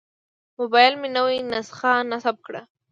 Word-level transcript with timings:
موبایل 0.59 0.93
مې 1.01 1.09
نوې 1.15 1.37
نسخه 1.51 1.91
نصب 2.11 2.35
کړه. 2.45 2.61